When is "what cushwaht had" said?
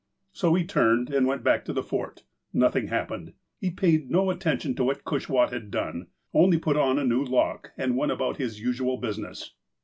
4.83-5.69